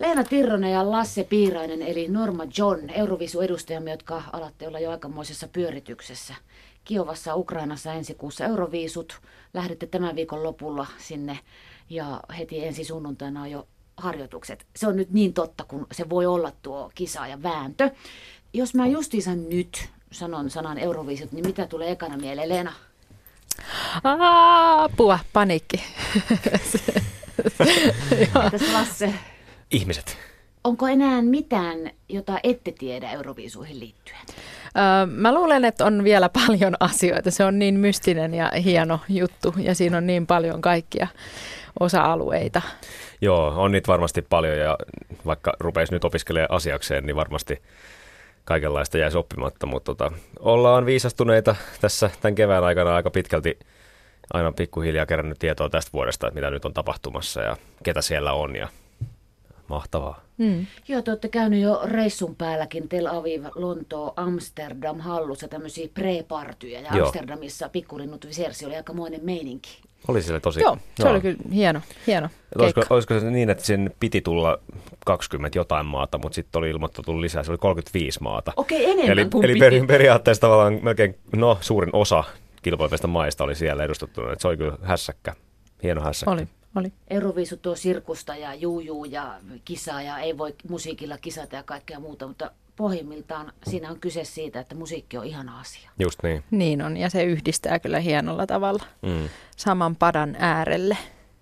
[0.00, 6.34] Leena Tirronen ja Lasse Piirainen eli Norma John, Eurovisu-edustajamme, jotka alatte olla jo aikamoisessa pyörityksessä.
[6.84, 9.20] Kiovassa Ukrainassa ensi kuussa Euroviisut.
[9.54, 11.38] Lähdette tämän viikon lopulla sinne
[11.90, 14.66] ja heti ensi sunnuntaina on jo harjoitukset.
[14.76, 17.90] Se on nyt niin totta, kun se voi olla tuo kisa ja vääntö.
[18.52, 22.72] Jos mä justiinsa nyt sanon sanan Euroviisut, niin mitä tulee ekana mieleen, Leena?
[24.04, 25.76] Apua, paniikki.
[28.44, 29.14] Entäs Lasse?
[29.74, 30.18] Ihmiset.
[30.64, 34.18] Onko enää mitään, jota ette tiedä Euroviisuihin liittyen?
[34.76, 37.30] Öö, mä luulen, että on vielä paljon asioita.
[37.30, 41.06] Se on niin mystinen ja hieno juttu ja siinä on niin paljon kaikkia
[41.80, 42.62] osa-alueita.
[43.20, 44.78] Joo, on niitä varmasti paljon ja
[45.26, 47.62] vaikka rupeisi nyt opiskelemaan asiakseen, niin varmasti
[48.44, 53.58] kaikenlaista jäisi oppimatta, mutta tota, ollaan viisastuneita tässä tämän kevään aikana aika pitkälti
[54.32, 58.56] aina pikkuhiljaa kerännyt tietoa tästä vuodesta, että mitä nyt on tapahtumassa ja ketä siellä on
[58.56, 58.68] ja
[59.68, 60.20] mahtavaa.
[60.38, 60.66] Mm.
[60.88, 66.96] Joo, te olette käynyt jo reissun päälläkin Tel Aviv, Lontoo, Amsterdam hallussa tämmöisiä pre-partyja ja
[66.96, 67.06] Joo.
[67.06, 69.78] Amsterdamissa Pikkurinnut Visersi oli aikamoinen meininki.
[70.08, 70.60] Oli siellä tosi.
[70.60, 71.12] Joo, se joo.
[71.12, 74.58] oli kyllä hieno, hieno olisiko, olisiko se niin, että sen piti tulla
[75.06, 78.52] 20 jotain maata, mutta sitten oli ilmoitettu lisää, se oli 35 maata.
[78.56, 82.24] Okei, enemmän Eli, kuin eli peri, periaatteessa tavallaan melkein, no suurin osa
[82.62, 85.34] kilpailevista maista oli siellä edustettuna, että se oli kyllä hässäkkä,
[85.82, 86.30] hieno hässäkkä.
[86.30, 86.92] Oli, oli.
[87.10, 92.26] Euroviisu tuo sirkusta ja juujuu ja kisaa ja ei voi musiikilla kisata ja kaikkea muuta,
[92.26, 95.90] mutta pohjimmiltaan siinä on kyse siitä, että musiikki on ihana asia.
[95.98, 96.44] Just niin.
[96.50, 99.28] Niin on, ja se yhdistää kyllä hienolla tavalla mm.
[99.56, 100.96] saman padan äärelle.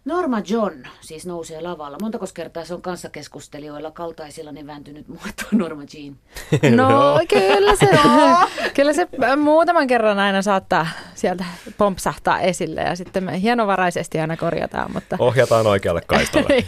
[0.04, 1.98] Norma John siis nousee lavalla.
[2.00, 6.16] Montako kertaa se on kanssakeskustelijoilla kaltaisilla niin vääntynyt muotoa Norma Jean?
[6.76, 8.48] No, no kyllä se on.
[8.74, 11.44] Kyllä se muutaman kerran aina saattaa sieltä
[11.78, 14.92] pompsahtaa esille ja sitten me hienovaraisesti aina korjataan.
[14.92, 15.16] Mutta...
[15.18, 16.64] Ohjataan oikealle kaistalle.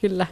[0.00, 0.26] kyllä.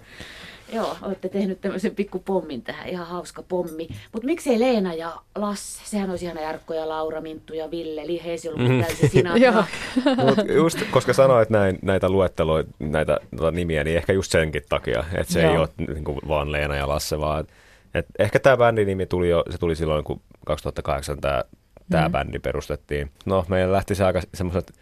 [0.73, 3.89] Joo, olette tehnyt tämmöisen pikku pommin tähän, ihan hauska pommi.
[4.13, 8.25] Mutta miksei Leena ja Lasse, sehän olisi ihan Jarkko ja Laura, Minttu ja Ville, eli
[8.25, 8.81] heisi ollut mm.
[8.81, 9.35] täysin sinä.
[10.27, 15.05] Mut just koska sanoit näin, näitä luetteloita, näitä tota nimiä, niin ehkä just senkin takia,
[15.15, 15.53] että se Joo.
[15.53, 17.47] ei ole niin kuin, vaan Leena ja Lasse, vaan
[17.95, 21.45] et ehkä tämä bändin nimi tuli jo, se tuli silloin, kun 2008 tämä
[21.91, 22.13] tämä mm.
[22.13, 23.11] bändi perustettiin.
[23.25, 24.73] No, meillä lähti se aika semmoiset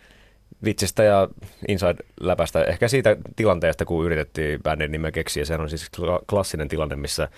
[0.64, 1.28] vitsistä ja
[1.69, 5.44] Inside-läpästä, ehkä siitä tilanteesta, kun yritettiin bändin nimeä keksiä.
[5.44, 5.91] Se on siis
[6.31, 7.28] klassinen tilanne, missä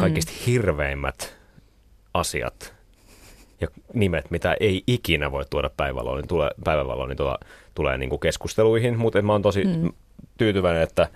[0.00, 0.38] kaikista mm.
[0.46, 1.36] hirveimmät
[2.14, 2.74] asiat
[3.60, 7.38] ja nimet, mitä ei ikinä voi tuoda päivävaloon, niin tulee, päivävaloon, niin tuolla,
[7.74, 8.98] tulee niin kuin keskusteluihin.
[8.98, 9.92] Mutta mä oon tosi mm.
[10.38, 11.08] tyytyväinen, että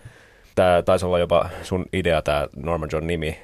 [0.55, 3.39] tämä taisi olla jopa sun idea, tämä Norman John nimi,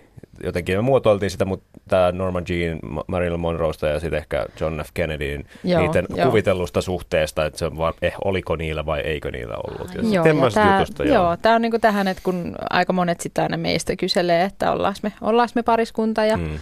[0.45, 4.89] jotenkin me muotoiltiin sitä, mutta tämä Norman Jean, Marilyn Monroesta ja sitten ehkä John F.
[4.95, 6.27] Kennedyn joo, niiden jo.
[6.27, 9.95] kuvitellusta suhteesta, että se vaan, eh, oliko niillä vai eikö niillä ollut.
[9.95, 11.15] Ja joo, ja tämä, jutusta, joo.
[11.15, 14.95] joo, tämä on niinku tähän, että kun aika monet sitten aina meistä kyselee, että ollaan
[15.03, 16.59] me, ollaan me pariskunta ja hmm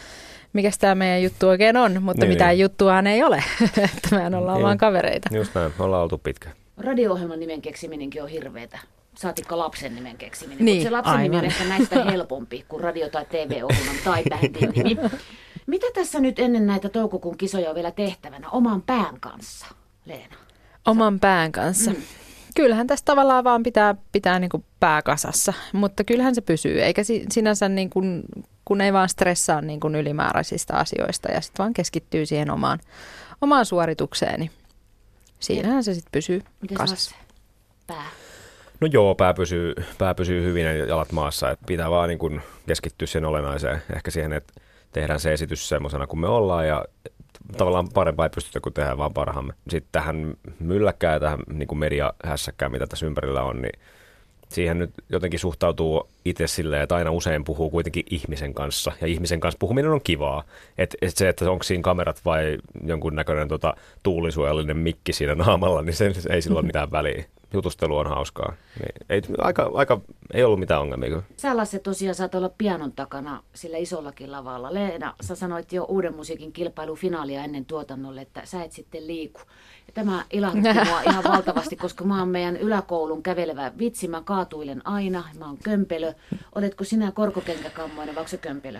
[0.56, 2.62] mikä tämä meidän juttu oikein on, mutta niin, mitään niin.
[2.62, 4.64] juttuaan ei ole, että mehän ollaan niin.
[4.64, 5.28] vaan kavereita.
[5.36, 6.50] Just näin, ollaan oltu pitkä.
[6.78, 8.78] Radio-ohjelman nimen keksiminenkin on hirveetä
[9.18, 10.64] saatikka lapsen nimen keksiminen.
[10.64, 11.30] Niin, Mutta se lapsen aivan.
[11.30, 14.96] nimi on ehkä näistä helpompi kuin radio- tai TV-ohjelman tai bändin nimi.
[15.66, 19.66] Mitä tässä nyt ennen näitä toukokuun kisoja on vielä tehtävänä oman pään kanssa,
[20.04, 20.36] Leena?
[20.86, 21.90] Oman pään kanssa.
[21.90, 21.96] Mm.
[22.56, 27.02] Kyllähän tässä tavallaan vaan pitää pitää niin kuin pää kasassa, mutta kyllähän se pysyy, eikä
[27.30, 28.22] sinänsä niin kuin,
[28.64, 32.78] kun ei vaan stressaa niin kuin ylimääräisistä asioista ja sitten vaan keskittyy siihen omaan,
[33.40, 34.50] omaan suoritukseen, niin
[35.40, 37.16] siinähän se sitten pysyy Miten kasassa.
[37.86, 38.06] Pää.
[38.80, 41.50] No joo, pää pysyy, pää pysyy hyvin ja jalat maassa.
[41.50, 43.82] Et pitää vaan niin kun keskittyä sen olennaiseen.
[43.96, 44.52] Ehkä siihen, että
[44.92, 46.84] tehdään se esitys semmoisena kuin me ollaan ja
[47.56, 49.52] tavallaan parempaa ei pystytä kuin tehdään vaan parhaamme.
[49.68, 53.80] Sitten tähän mylläkkään ja tähän niin mediahässäkkään, mitä tässä ympärillä on, niin
[54.48, 58.92] siihen nyt jotenkin suhtautuu itse silleen, että aina usein puhuu kuitenkin ihmisen kanssa.
[59.00, 60.42] Ja ihmisen kanssa puhuminen on kivaa.
[60.78, 65.82] Et, et se, että onko siinä kamerat vai jonkun näköinen tota, tuulisuojallinen mikki siinä naamalla,
[65.82, 68.52] niin se ei silloin mitään väliä jutustelu on hauskaa.
[68.80, 70.00] Niin ei, aika, aika,
[70.34, 71.22] ei ollut mitään ongelmia.
[71.36, 74.74] Sä Lasse tosiaan saat olla pianon takana sillä isollakin lavalla.
[74.74, 79.40] Leena, sä sanoit jo uuden musiikin kilpailufinaalia ennen tuotannolle, että sä et sitten liiku.
[79.96, 84.08] Tämä ilahdutti mua ihan valtavasti, koska mä oon meidän yläkoulun kävelevä vitsi.
[84.08, 86.12] Mä kaatuilen aina, mä oon kömpelö.
[86.54, 88.78] Oletko sinä korkokenkäkammoinen vai onko se kömpelö?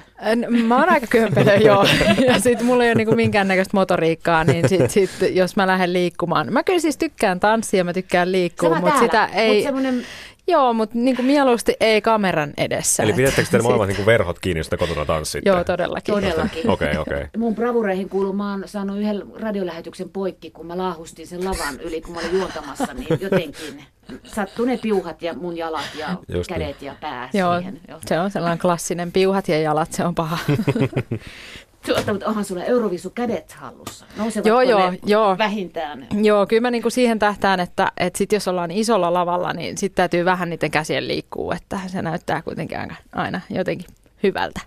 [0.67, 1.87] Mä oon aika kömpelö, joo.
[2.27, 6.53] Ja sit mulla ei ole niinku minkäännäköistä motoriikkaa, niin sit, sit, jos mä lähden liikkumaan.
[6.53, 9.55] Mä kyllä siis tykkään tanssia, mä tykkään liikkua, mutta sitä ei...
[9.55, 10.07] Mut semmoinen
[10.49, 13.03] Joo, mutta niin kuin mieluusti ei kameran edessä.
[13.03, 15.51] Eli että pidettekö te sit- molemmat niin verhot kiinni, jos te kotona tanssitte?
[15.51, 16.15] Joo, todellakin.
[16.15, 16.71] Todellakin.
[16.71, 17.25] Okei, okei.
[17.39, 22.01] Mun bravureihin kuuluu, mä oon saanut yhden radiolähetyksen poikki, kun mä laahustin sen lavan yli,
[22.01, 23.85] kun mä olin juontamassa, niin jotenkin
[24.25, 26.61] sattuu ne piuhat ja mun jalat ja Just niin.
[26.61, 27.81] kädet ja pää Joo, siihen.
[27.89, 27.99] Joo.
[28.07, 30.39] se on sellainen klassinen piuhat ja jalat, se on paha.
[31.87, 34.07] Tuota, mutta onhan sulla Eurovisu kädet hallussa.
[34.17, 35.39] Nousevatko Joo, joo, ne joo.
[35.39, 36.07] vähintään?
[36.23, 39.97] Joo, kyllä mä niinku siihen tähtään, että, että sit jos ollaan isolla lavalla, niin sitten
[39.97, 43.87] täytyy vähän niiden käsien liikkuu, että se näyttää kuitenkin aina, aina jotenkin
[44.23, 44.61] hyvältä.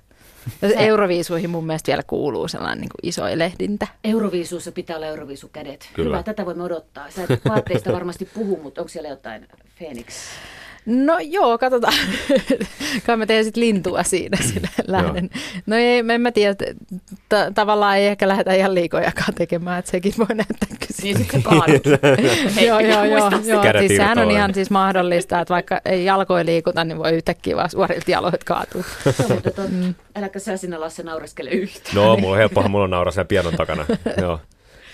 [0.77, 3.88] Euroviisuihin mun mielestä vielä kuuluu sellainen niin iso lehdintä.
[4.04, 5.89] Euroviisussa pitää olla Euroviisukädet.
[5.94, 6.18] Kyllä.
[6.18, 7.12] Hyvä, tätä voimme odottaa.
[7.12, 10.16] Sä et vaatteista varmasti puhu, mutta onko siellä jotain Phoenix?
[10.89, 11.94] No joo, katsotaan.
[13.06, 15.30] Kai mä teen sitten lintua siinä sinne lähden.
[15.65, 20.13] No ei, en mä tiedä, t- tavallaan ei ehkä lähdetä ihan liikojakaan tekemään, että sekin
[20.18, 21.18] voi näyttää Niin kysyä.
[21.18, 21.83] sitten kaadut.
[22.68, 23.62] Joo, joo, joo, joo.
[23.80, 27.69] Siis sehän on ihan siis mahdollista, että vaikka ei jalkoja liikuta, niin voi yhtäkkiä vaan
[27.69, 28.83] suorilta jaloilta kaatua.
[29.30, 29.62] Muuten totta.
[30.15, 31.95] Äläkä sä sinä Lasse naureskele yhtään.
[31.95, 33.85] No, mulla on helppohan, mulla on nauraa siellä pianon takana.
[34.21, 34.39] joo.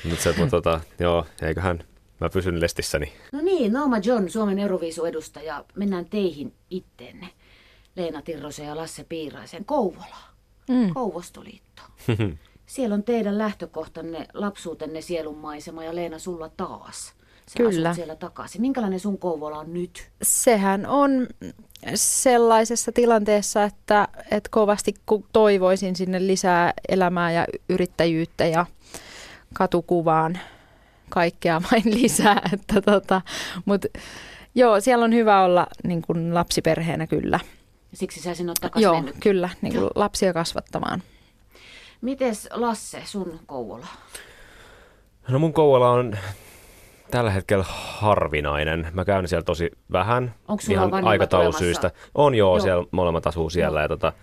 [0.04, 1.80] Mutta se, mutta tota, joo, eiköhän
[2.22, 3.14] mä pysyn lestissäni.
[3.32, 5.66] No niin, Nooma John, Suomen Euroviisu-edustaja.
[5.76, 7.30] Mennään teihin itteenne.
[7.96, 10.36] Leena Tirrosen ja Lasse Piiraisen Kouvolaan.
[10.70, 10.94] Mm.
[10.94, 11.82] Kouvostoliitto.
[12.66, 17.14] Siellä on teidän lähtökohtanne, lapsuutenne sielunmaisema ja Leena sulla taas.
[17.48, 17.90] Sä Kyllä.
[17.90, 18.62] asut siellä takaisin.
[18.62, 20.10] Minkälainen sun Kouvola on nyt?
[20.22, 21.28] Sehän on
[21.96, 28.66] sellaisessa tilanteessa, että, että kovasti ku- toivoisin sinne lisää elämää ja yrittäjyyttä ja
[29.54, 30.40] katukuvaan
[31.16, 32.42] kaikkea vain lisää.
[32.54, 33.22] Että tota,
[33.66, 33.88] Mutta
[34.56, 37.40] joo, siellä on hyvä olla niin kuin lapsiperheenä kyllä.
[37.94, 39.16] Siksi sä sinne oot takaisin Joo, mennyt.
[39.20, 41.04] kyllä, niin kuin lapsia kasvattamaan.
[42.02, 43.88] Mites Lasse, sun Kouvola?
[45.28, 46.18] No mun Kouvola on
[47.12, 48.88] tällä hetkellä harvinainen.
[48.94, 50.36] Mä käyn siellä tosi vähän.
[50.48, 51.92] Onko sulla ihan aikataulusyistä.
[52.16, 52.56] On joo, Joo.
[52.58, 53.82] joo, siellä molemmat asuu siellä.
[53.82, 54.14] Ja tota,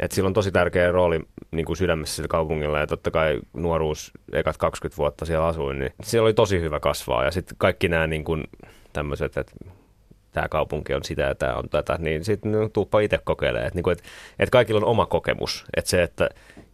[0.00, 4.12] et sillä on tosi tärkeä rooli niin kuin sydämessä sillä kaupungilla ja totta kai nuoruus,
[4.32, 7.24] ekat 20 vuotta siellä asuin, niin siellä oli tosi hyvä kasvaa.
[7.24, 8.44] Ja sitten kaikki nämä niin kuin,
[8.92, 9.52] tämmöiset, että
[10.32, 13.66] tämä kaupunki on sitä ja tämä on tätä, niin sitten no, tuuppa itse kokeilemaan.
[13.66, 14.02] Että niinku, et,
[14.38, 15.64] et kaikilla on oma kokemus.
[15.76, 16.28] Että se, että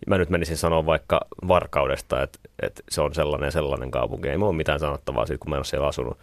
[0.07, 4.29] mä nyt menisin sanoa vaikka Varkaudesta, että, että se on sellainen sellainen kaupunki.
[4.29, 6.19] Ei mulla ole mitään sanottavaa siitä, kun mä en ole siellä asunut.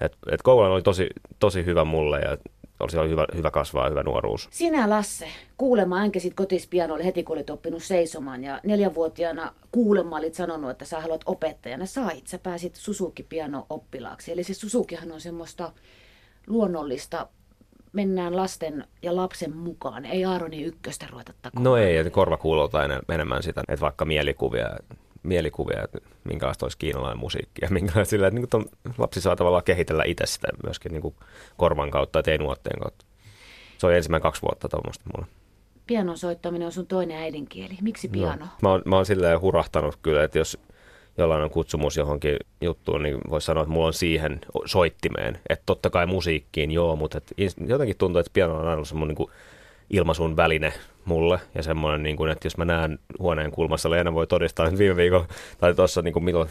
[0.00, 1.06] Et, et oli tosi,
[1.38, 2.36] tosi hyvä mulle ja
[2.80, 4.48] oli, oli hyvä, hyvä kasvaa hyvä nuoruus.
[4.50, 10.70] Sinä Lasse, kuulemma änkesit kotispianolle heti kun olit oppinut seisomaan ja neljänvuotiaana kuulemma olit sanonut,
[10.70, 11.86] että sä haluat opettajana.
[11.86, 14.32] Sait, sä pääsit Suzuki piano oppilaaksi.
[14.32, 15.72] Eli se Suzukihan on semmoista
[16.46, 17.26] luonnollista,
[17.92, 20.04] mennään lasten ja lapsen mukaan.
[20.04, 21.64] Ei Aaroni ykköstä ruveta takomaan.
[21.64, 22.36] No ei, että korva
[22.86, 24.76] enem- enemmän sitä, että vaikka mielikuvia,
[25.22, 30.04] mielikuvia että minkälaista olisi kiinalainen musiikki ja minkälaista sillä, että niin lapsi saa tavallaan kehitellä
[30.06, 31.14] itse sitä myöskin niin kuin
[31.56, 33.04] korvan kautta ja teinuotteen kautta.
[33.78, 35.26] Se oli ensimmäinen kaksi vuotta tuommoista mulle.
[35.86, 37.78] Pianon soittaminen on sun toinen äidinkieli.
[37.80, 38.44] Miksi piano?
[38.44, 38.50] No.
[38.62, 40.58] Mä, oon, mä oon silleen hurahtanut kyllä, että jos
[41.18, 45.38] jollain on kutsumus johonkin juttuun, niin voisi sanoa, että mulla on siihen soittimeen.
[45.48, 47.32] Että totta kai musiikkiin, joo, mutta et
[47.66, 49.30] jotenkin tuntuu, että piano on aina semmoinen niin
[49.90, 50.72] ilmaisun väline
[51.04, 51.38] mulle.
[51.54, 54.96] Ja semmoinen, niin kuin, että jos mä näen huoneen kulmassa, Leena voi todistaa, että viime
[54.96, 55.26] viikon,
[55.58, 56.48] tai tuossa niin kuin milloin,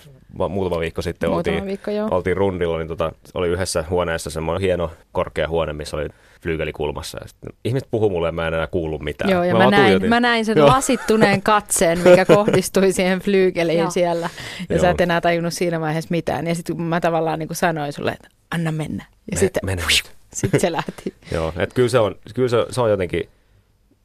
[0.50, 2.08] muutama viikko sitten Muutama oltiin, viikko, joo.
[2.12, 6.08] oltiin rundilla, niin tota, oli yhdessä huoneessa semmoinen hieno korkea huone, missä oli
[6.42, 7.18] flyygeli kulmassa.
[7.22, 9.30] Ja sitten ihmiset puhuu mulle ja mä en enää kuullut mitään.
[9.30, 10.10] Joo, ja mä, vaan näin, tuijotin.
[10.10, 10.68] mä näin sen Joo.
[10.68, 13.90] lasittuneen katseen, mikä kohdistui siihen flyygeliin Joo.
[13.90, 14.30] siellä.
[14.70, 14.82] Ja Joo.
[14.82, 16.48] sä et enää tajunnut siinä vaiheessa mitään.
[16.48, 19.06] Ja sitten mä tavallaan niin kuin sanoin sulle, että anna mennä.
[19.10, 20.19] Ja Me- sitten mene nyt.
[20.40, 21.14] Sit se lähti.
[21.36, 23.30] Joo, että kyllä se on, kyllä se, se on jotenkin,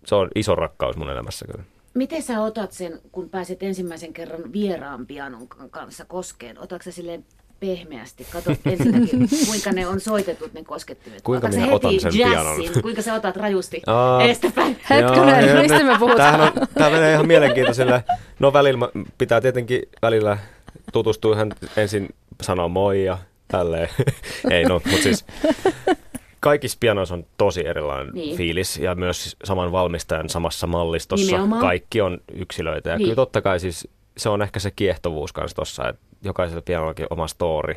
[0.07, 1.65] se on iso rakkaus mun elämässä kyllä.
[1.95, 6.59] Miten sä otat sen, kun pääset ensimmäisen kerran vieraan pianon kanssa koskeen?
[6.59, 7.25] Otatko sä silleen
[7.61, 8.27] pehmeästi?
[8.33, 11.23] Katsot ensinnäkin, kuinka ne on soitetut ne koskettimet.
[11.23, 12.33] Kuinka Otatko minä otan heti sen jazzin?
[12.33, 12.83] pianon?
[12.83, 14.23] Kuinka sä otat rajusti Aa.
[14.23, 14.79] eestäpäin?
[14.91, 16.41] Hetkinen, Joo, mistä me puhutaan?
[16.41, 18.01] On, tämä menee ihan mielenkiintoisella.
[18.39, 18.89] No välillä
[19.19, 20.39] pitää tietenkin välillä
[20.93, 22.09] tutustua ihan ensin
[22.43, 23.89] sanoa moi ja tälleen.
[24.51, 25.25] Ei no, mutta siis
[26.45, 28.37] kaikissa pianoissa on tosi erilainen Niin.
[28.37, 31.27] fiilis ja myös saman valmistajan samassa mallistossa.
[31.27, 31.61] Nimenomaan.
[31.63, 33.05] Kaikki on yksilöitä ja Niin.
[33.05, 37.27] kyllä totta kai siis se on ehkä se kiehtovuus kanssa tossa, että jokaisella pianollakin oma
[37.29, 37.75] story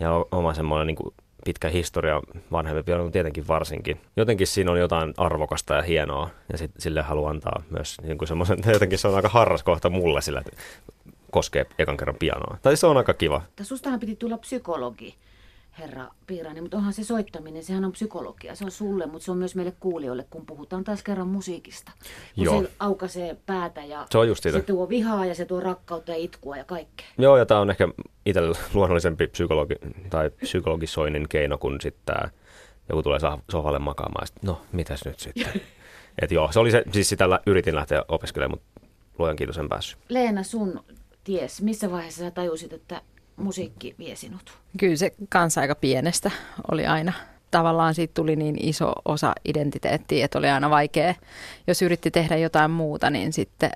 [0.00, 2.20] ja oma semmoinen niin pitkä historia
[2.52, 4.00] vanhempi piano tietenkin varsinkin.
[4.16, 8.28] Jotenkin siinä on jotain arvokasta ja hienoa ja sit, sille haluan antaa myös niin kuin
[8.28, 10.62] semmoisen, jotenkin se on aika harras kohta mulle sillä, että
[11.30, 12.58] koskee ekan kerran pianoa.
[12.62, 13.42] Tai se on aika kiva.
[13.62, 15.14] Sustahan piti tulla psykologi,
[15.78, 18.54] herra Piirainen, mutta onhan se soittaminen, sehän on psykologia.
[18.54, 21.92] Se on sulle, mutta se on myös meille kuulijoille, kun puhutaan taas kerran musiikista.
[22.34, 22.62] Kun Joo.
[22.62, 24.58] se aukaisee päätä ja Se on just sitä.
[24.58, 27.06] se tuo vihaa ja se tuo rakkautta ja itkua ja kaikkea.
[27.18, 27.88] Joo, ja tämä on ehkä
[28.26, 29.74] itsellä luonnollisempi psykologi,
[30.10, 32.30] tai psykologisoinnin keino kuin sitten tämä
[32.88, 33.18] joku tulee
[33.50, 35.60] sohvalle makaamaan, sitten no, mitäs nyt sitten?
[36.22, 38.80] Et joo, se oli se, siis sitä yritin lähteä opiskelemaan, mutta
[39.18, 39.98] luojan kiitos en päässyt.
[40.08, 40.84] Leena, sun
[41.24, 43.02] ties, missä vaiheessa sä tajusit, että
[43.36, 44.58] musiikki vie sinut?
[44.78, 46.30] Kyllä se kanssa aika pienestä
[46.70, 47.12] oli aina.
[47.50, 51.14] Tavallaan siitä tuli niin iso osa identiteettiä, että oli aina vaikea.
[51.66, 53.70] Jos yritti tehdä jotain muuta, niin sitten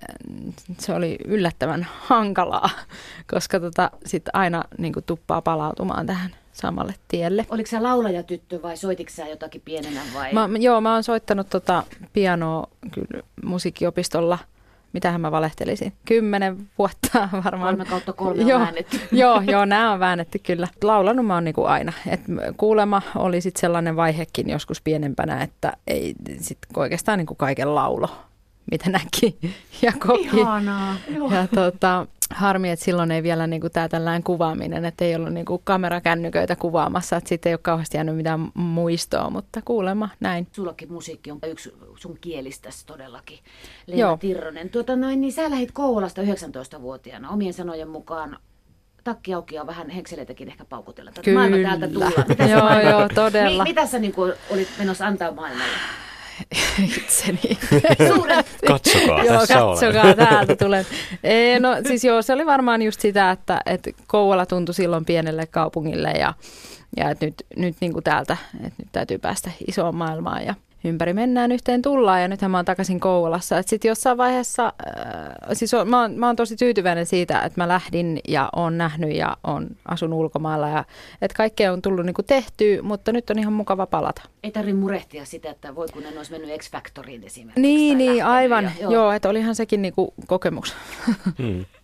[0.78, 2.70] se oli yllättävän hankalaa,
[3.32, 7.46] koska tota, sitten aina niin tuppaa palautumaan tähän samalle tielle.
[7.50, 10.32] Oliko sä laulajatyttö vai soititko sä jotakin pienenä vai?
[10.32, 14.38] Mä, joo, mä oon soittanut tota pianoa kyllä musiikkiopistolla–
[14.92, 17.76] mitähän mä valehtelisin, kymmenen vuotta varmaan.
[17.76, 19.00] Kolme kautta kolme on joo, väännetty.
[19.12, 20.68] joo, joo, nämä on väännetty kyllä.
[20.82, 21.92] Laulanut mä oon niin kuin aina.
[22.06, 22.20] Et
[22.56, 28.10] kuulema oli sitten sellainen vaihekin joskus pienempänä, että ei sit oikeastaan niin kuin kaiken laulo,
[28.70, 29.38] mitä näki
[29.82, 30.36] ja koki.
[30.36, 30.96] Ihanaa.
[31.30, 35.46] Ja tota, harmi, että silloin ei vielä niin tämä tällainen kuvaaminen, että ei ollut niin
[35.46, 40.46] kuin kamerakännyköitä kuvaamassa, että sitten ei ole kauheasti jäänyt mitään muistoa, mutta kuulemma näin.
[40.52, 43.38] Sullakin musiikki on yksi sun kielistäsi todellakin,
[43.86, 44.16] Leena Joo.
[44.16, 44.70] Tirronen.
[44.70, 48.38] Tuota noin, niin sä lähit Kouvolasta 19-vuotiaana omien sanojen mukaan
[49.04, 51.10] takki auki ja vähän henkseleitäkin ehkä paukutella.
[51.24, 51.38] Kyllä.
[51.38, 52.10] Maailma täältä tulla.
[52.28, 53.64] Mitä joo, joo, todella.
[53.64, 55.72] Mi- mitä sä niin kuin, olit menossa antaa maailmalle?
[56.96, 57.58] itseni.
[58.66, 60.16] katsokaa, joo, tässä katsokaa, olen.
[60.16, 60.86] täältä tulen.
[61.24, 65.46] E, no siis joo, se oli varmaan just sitä, että, että Kouvola tuntui silloin pienelle
[65.46, 66.34] kaupungille ja,
[66.96, 70.54] ja että nyt, nyt niin kuin täältä, että nyt täytyy päästä isoon maailmaan ja
[70.84, 73.62] ympäri mennään, yhteen tullaan ja nythän mä oon takaisin Kouvolassa.
[73.62, 77.68] Sitten jossain vaiheessa, äh, siis on, mä, oon, mä oon tosi tyytyväinen siitä, että mä
[77.68, 80.84] lähdin ja on nähnyt ja on asun ulkomailla ja
[81.22, 84.22] että kaikkea on tullut niinku tehtyä, mutta nyt on ihan mukava palata.
[84.42, 87.60] Ei tarvitse murehtia sitä, että voi kun en olisi mennyt X-Factoriin esimerkiksi.
[87.60, 88.64] Niin, niin aivan.
[88.64, 88.92] Ja, joo.
[88.92, 90.74] joo, että olihan sekin niinku kokemus.
[91.38, 91.64] Hmm.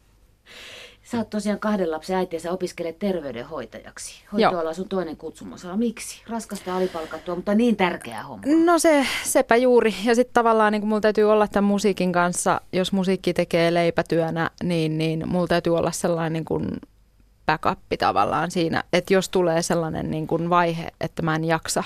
[1.04, 4.24] Sä oot tosiaan kahden lapsen äiti ja sä opiskelet terveydenhoitajaksi.
[4.32, 5.66] Hoitoala on sun toinen kutsumus.
[5.76, 6.22] Miksi?
[6.28, 8.44] Raskasta alipalkattua, mutta niin tärkeää homma.
[8.64, 9.94] No se, sepä juuri.
[10.04, 14.98] Ja sitten tavallaan niin mulla täytyy olla tämän musiikin kanssa, jos musiikki tekee leipätyönä, niin,
[14.98, 16.68] niin mulla täytyy olla sellainen niin kuin
[17.46, 21.84] backup tavallaan siinä, että jos tulee sellainen niin kuin vaihe, että mä en jaksa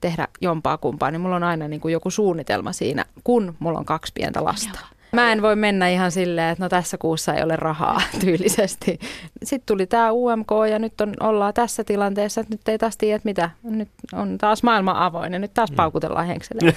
[0.00, 3.84] tehdä jompaa kumpaa, niin mulla on aina niin kuin joku suunnitelma siinä, kun mulla on
[3.84, 4.78] kaksi pientä lasta.
[4.80, 4.91] Joo.
[5.16, 8.98] Mä en voi mennä ihan silleen, että no tässä kuussa ei ole rahaa tyylisesti.
[9.42, 13.16] Sitten tuli tämä UMK ja nyt on, ollaan tässä tilanteessa, että nyt ei taas tiedä,
[13.16, 13.50] että mitä.
[13.62, 15.76] Nyt on taas maailma avoin ja nyt taas mm.
[15.76, 16.62] paukutellaan henkselle.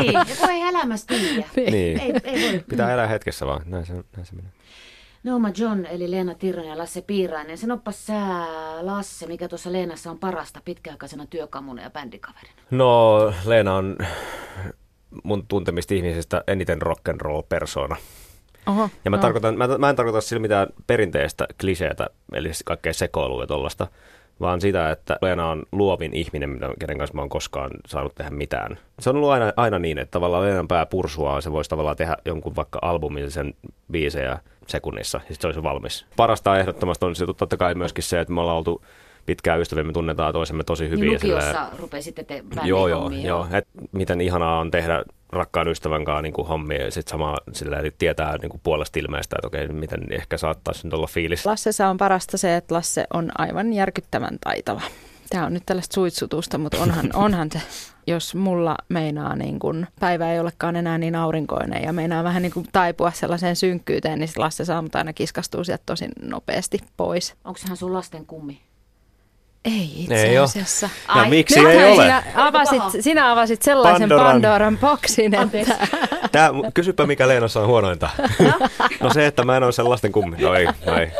[0.00, 1.46] niin, kun ei elämässä tiedä.
[1.56, 2.00] Niin.
[2.00, 2.64] Ei, ei voi.
[2.68, 4.50] Pitää elää hetkessä vaan, näin se, näin se menee.
[5.24, 7.58] Nooma John, eli Leena Tirronen ja Lasse Piirainen.
[7.58, 8.14] Sanoppas sä,
[8.80, 12.54] Lasse, mikä tuossa Leenassa on parasta pitkäaikaisena työkamuna ja bändikaverina?
[12.70, 13.96] No, Leena on
[15.22, 17.96] mun tuntemista ihmisistä eniten rock'n'roll persona.
[18.66, 19.20] Oho, ja mä, no.
[19.20, 23.86] tarkoitan, mä, mä en tarkoita sillä mitään perinteistä kliseetä, eli kaikkea sekoilua ja tollasta,
[24.40, 28.78] vaan sitä, että Leena on luovin ihminen, kenen kanssa mä oon koskaan saanut tehdä mitään.
[29.00, 32.16] Se on ollut aina, aina niin, että tavallaan Leenan pää pursuaa, se voisi tavallaan tehdä
[32.24, 33.54] jonkun vaikka albumillisen
[33.92, 36.06] biisejä sekunnissa, ja sitten se olisi valmis.
[36.16, 38.82] Parasta ehdottomasti on se totta kai myöskin se, että me ollaan oltu
[39.26, 41.00] pitkään ystäviä, me tunnetaan toisemme tosi hyvin.
[41.00, 43.46] Niin lukiossa rupesitte te Joo, joo, joo.
[43.52, 45.04] Et miten ihanaa on tehdä
[45.34, 49.36] rakkaan ystävän kanssa niin hommia ja sitten sama sillä, että tietää niin kuin puolesta ilmeistä,
[49.38, 51.46] että okei, miten ehkä saattaisi nyt olla fiilis.
[51.46, 54.80] Lassessa on parasta se, että Lasse on aivan järkyttävän taitava.
[55.30, 57.60] Tämä on nyt tällaista suitsutusta, mutta onhan, onhan se,
[58.06, 62.52] jos mulla meinaa niin kun, päivä ei olekaan enää niin aurinkoinen ja meinaa vähän niin
[62.52, 67.34] kuin taipua sellaiseen synkkyyteen, niin Lasse saa mut aina kiskastuu sieltä tosi nopeasti pois.
[67.44, 68.60] Onko sehän sun lasten kummi?
[69.64, 70.90] Ei itse ei asiassa.
[71.14, 71.22] Ole.
[71.22, 72.02] Ja miksi ei ole?
[72.02, 75.88] Sinä avasit, sinä avasit sellaisen Pandoran, Pandoran boksin, että...
[76.32, 78.08] Tää, kysypä mikä Leenassa on huonointa.
[79.00, 80.36] no se, että mä en ole sellaisten kummi.
[80.36, 81.10] No ei, no ei.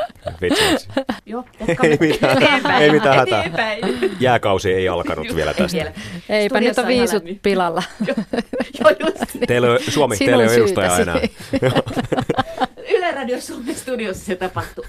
[0.40, 0.88] Vitsi,
[1.26, 1.44] Joo,
[1.82, 3.44] ei mitään, ei mitään hätää.
[4.20, 5.78] Jääkausi ei alkanut vielä tästä.
[5.78, 5.92] Ei
[6.28, 7.82] Eipä nyt on viisut pilalla.
[8.80, 9.46] Joo, just niin.
[9.46, 11.20] Teillä on, Suomi, Sinun teillä ei ole edustaja enää.
[12.96, 14.84] Yle Radio Suomen studiossa se tapahtui.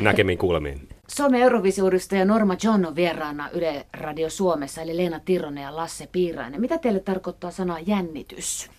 [0.00, 0.88] Näkemiin kuulemiin.
[1.16, 6.60] Suomen Eurovisuudustaja Norma John on vieraana Yle Radio Suomessa, eli Leena Tironen ja Lasse Piirainen.
[6.60, 8.70] Mitä teille tarkoittaa sana jännitys?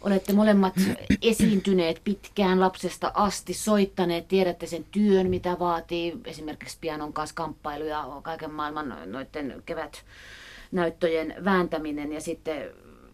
[0.00, 0.74] Olette molemmat
[1.22, 8.04] esiintyneet pitkään lapsesta asti, soittaneet, tiedätte sen työn, mitä vaatii, esimerkiksi pianon kanssa kamppailu ja
[8.22, 12.70] kaiken maailman noiden kevätnäyttöjen vääntäminen ja sitten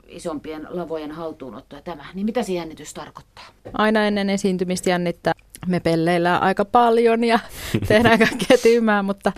[0.09, 2.05] isompien lavojen haltuunotto ja tämä.
[2.15, 3.45] Niin mitä se jännitys tarkoittaa?
[3.73, 5.33] Aina ennen esiintymistä jännittää
[5.67, 7.39] me pelleillään aika paljon ja
[7.89, 9.33] tehdään kaikkea tyymää, mutta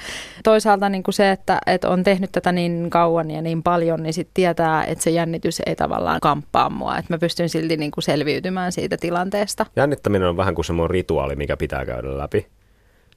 [0.44, 4.12] toisaalta niin kuin se, että, että on tehnyt tätä niin kauan ja niin paljon, niin
[4.12, 8.04] sitten tietää, että se jännitys ei tavallaan kamppaa mua, että mä pystyn silti niin kuin
[8.04, 9.66] selviytymään siitä tilanteesta.
[9.76, 12.46] Jännittäminen on vähän kuin semmoinen rituaali, mikä pitää käydä läpi.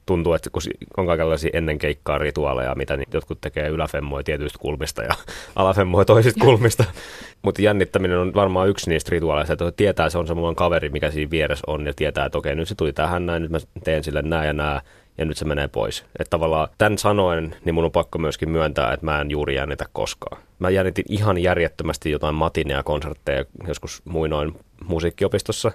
[0.06, 0.62] tuntuu, että kun
[0.96, 5.14] on kaikenlaisia ennen keikkaa rituaaleja, mitä niin jotkut tekee yläfemmoja tietyistä kulmista ja
[5.56, 6.84] alafemmoja toisista kulmista.
[7.42, 11.30] Mutta jännittäminen on varmaan yksi niistä rituaaleista, että tietää, se on semmoinen kaveri, mikä siinä
[11.30, 14.22] vieressä on ja tietää, että okei, nyt se tuli tähän näin, nyt mä teen sille
[14.22, 14.80] näin ja näin
[15.18, 16.04] ja nyt se menee pois.
[16.18, 19.84] Että tavallaan tämän sanoen, niin mun on pakko myöskin myöntää, että mä en juuri jännitä
[19.92, 20.42] koskaan.
[20.58, 24.52] Mä jännitin ihan järjettömästi jotain matineja konsertteja joskus muinoin
[24.84, 25.72] musiikkiopistossa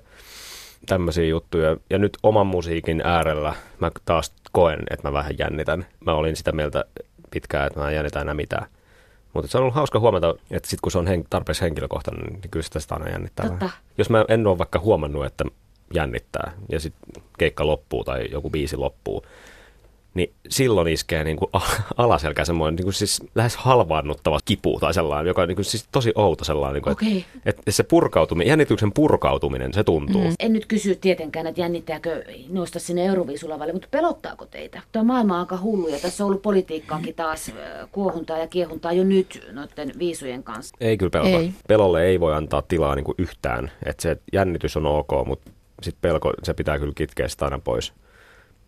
[0.85, 1.77] tämmöisiä juttuja.
[1.89, 5.85] Ja nyt oman musiikin äärellä mä taas koen, että mä vähän jännitän.
[6.05, 6.85] Mä olin sitä mieltä
[7.31, 8.65] pitkään, että mä en jännitä enää mitään.
[9.33, 12.51] Mutta se on ollut hauska huomata, että sitten kun se on hen- tarpeeksi henkilökohtainen, niin
[12.51, 13.49] kyllä sitä aina jännittää.
[13.49, 13.69] Totta.
[13.97, 15.43] Jos mä en ole vaikka huomannut, että
[15.93, 19.23] jännittää ja sitten keikka loppuu tai joku biisi loppuu,
[20.13, 21.49] niin silloin iskee niin kuin
[21.97, 25.87] alaselkä semmoinen niin kuin siis lähes halvaannuttava kipu tai sellainen, joka on niin kuin siis
[25.91, 26.73] tosi outo sellainen.
[26.73, 27.17] Niin kuin, okay.
[27.17, 30.23] että, että se purkautuminen, jännityksen purkautuminen, se tuntuu.
[30.23, 30.35] Mm.
[30.39, 34.81] En nyt kysy tietenkään, että jännittääkö noista sinne Euroviisulavalle, mutta pelottaako teitä?
[34.91, 37.51] Tuo maailma on aika hullu ja tässä on ollut politiikkaakin taas
[37.91, 40.75] kuohuntaa ja kiehuntaa jo nyt noiden viisujen kanssa.
[40.81, 41.29] Ei kyllä pelota.
[41.29, 41.53] Ei.
[41.67, 43.71] Pelolle ei voi antaa tilaa niin kuin yhtään.
[43.85, 45.51] Että se jännitys on ok, mutta
[45.83, 47.93] sitten pelko, se pitää kyllä kitkeä sitä aina pois.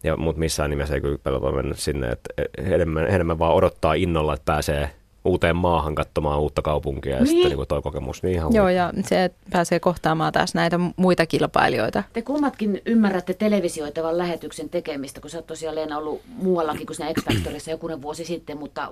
[0.03, 4.33] Ja, mutta missään nimessä ei kyllä pelota mennä sinne, että enemmän, enemmän vaan odottaa innolla,
[4.33, 4.89] että pääsee
[5.25, 7.27] uuteen maahan katsomaan uutta kaupunkia ja niin.
[7.27, 8.23] sitten niin toi kokemus.
[8.23, 12.03] Niin ihan Joo, ja se että pääsee kohtaamaan taas näitä muita kilpailijoita.
[12.13, 17.13] Te kummatkin ymmärrätte televisioitavan lähetyksen tekemistä, kun sä oot tosiaan Leena ollut muuallakin kuin siinä
[17.13, 18.91] X Factorissa jokunen vuosi sitten, mutta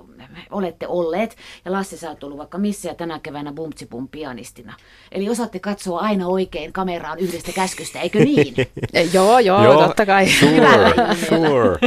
[0.50, 1.36] olette olleet.
[1.64, 4.74] Ja Lassi, sä oot ollut vaikka missä ja tänä keväänä Bumtsipum pianistina.
[5.12, 8.54] Eli osaatte katsoa aina oikein kameraan yhdestä käskystä, eikö niin?
[9.14, 10.28] joo, joo, joo, totta kai.
[10.28, 10.94] Sure,
[11.28, 11.78] sure.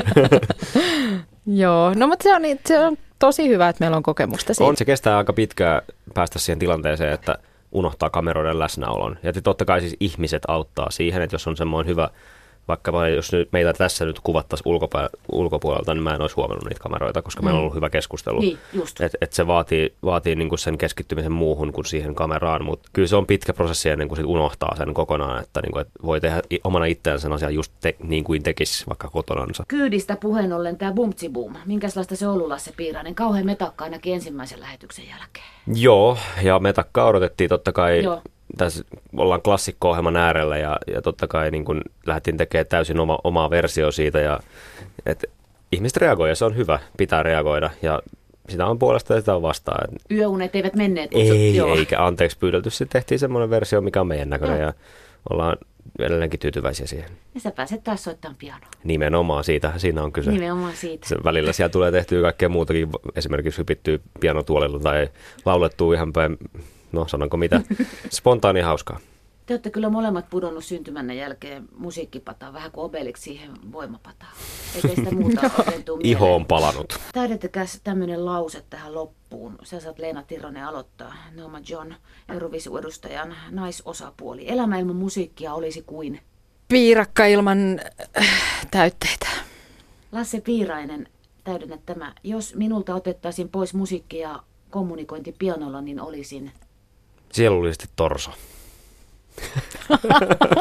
[1.45, 4.69] joo, no mutta se on, se on tosi hyvä, että meillä on kokemusta siitä.
[4.69, 5.81] On, se kestää aika pitkään
[6.13, 7.37] päästä siihen tilanteeseen, että
[7.71, 9.17] unohtaa kameroiden läsnäolon.
[9.23, 12.09] Ja totta kai siis ihmiset auttaa siihen, että jos on semmoinen hyvä
[12.67, 16.83] vaikka jos nyt meitä tässä nyt kuvattaisiin ulkopuolelta, ulkopuolelta, niin mä en olisi huomannut niitä
[16.83, 17.45] kameroita, koska mm.
[17.45, 18.39] meillä on ollut hyvä keskustelu.
[18.39, 19.01] Niin, just.
[19.01, 23.15] Et, et se vaatii, vaatii niinku sen keskittymisen muuhun kuin siihen kameraan, mutta kyllä se
[23.15, 26.85] on pitkä prosessi ennen kuin sit unohtaa sen kokonaan, että niinku, et voi tehdä omana
[26.85, 29.63] itseään sen asian just te, niin kuin tekisi vaikka kotonansa.
[29.67, 33.15] Kyydistä puheen ollen tämä Bumtsi Boom, minkälaista se on ollut Lasse Piirainen?
[33.15, 35.45] Kauhean metakka ainakin ensimmäisen lähetyksen jälkeen.
[35.75, 38.21] Joo, ja metakka odotettiin totta kai Joo
[38.57, 38.83] tässä
[39.17, 43.91] ollaan klassikko-ohjelman äärellä ja, ja totta kai niin kun lähdettiin tekemään täysin oma, omaa versio
[43.91, 44.39] siitä ja
[45.05, 45.23] et
[45.71, 48.01] ihmiset reagoi ja se on hyvä, pitää reagoida ja
[48.49, 49.87] sitä on puolesta ja sitä on vastaan.
[50.11, 51.09] Yöunet eivät menneet.
[51.13, 51.75] Ei, joo.
[51.75, 52.69] eikä anteeksi pyydelty.
[52.69, 54.73] Sitten tehtiin semmoinen versio, mikä on meidän näköinen ja, ja
[55.29, 55.57] ollaan
[55.99, 57.09] edelleenkin tyytyväisiä siihen.
[57.33, 58.69] Ja sä pääset taas soittamaan pianoa.
[58.83, 60.31] Nimenomaan siitä, siinä on kyse.
[60.31, 61.07] Nimenomaan siitä.
[61.07, 65.09] Se, välillä siellä tulee tehtyä kaikkea muutakin, esimerkiksi hypittyä pianotuolilla tai
[65.45, 66.37] laulettua ihan päin
[66.95, 67.61] no sanonko mitä,
[68.09, 68.99] spontaani hauskaa.
[69.45, 74.31] Te olette kyllä molemmat pudonnut syntymänne jälkeen musiikkipataan, vähän kuin Obelix siihen voimapataan.
[74.75, 75.41] Eikä sitä muuta
[76.03, 76.99] Iho on palanut.
[77.13, 79.55] Täydettäkäs tämmöinen lause tähän loppuun.
[79.63, 81.13] Sä saat Leena Tirronen aloittaa.
[81.35, 81.93] Norma John,
[82.29, 84.51] Eurovisu-edustajan naisosapuoli.
[84.51, 86.21] Elämä ilman musiikkia olisi kuin?
[86.67, 87.79] Piirakka ilman
[88.17, 89.27] äh, täytteitä.
[90.11, 91.07] Lasse Piirainen,
[91.43, 92.13] täydennä tämä.
[92.23, 96.51] Jos minulta otettaisiin pois musiikki ja kommunikointi pianolla, niin olisin
[97.35, 98.31] Sielullisesti torso.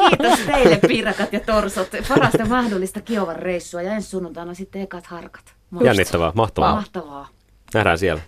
[0.09, 1.87] Kiitos teille piirakat ja torsot.
[2.07, 5.53] Parasta mahdollista Kiovan reissua ja ensi sunnuntaina sitten ekat harkat.
[5.83, 6.75] Jännittävää, mahtavaa.
[6.75, 7.27] Mahtavaa.
[7.73, 8.21] Nähdään siellä.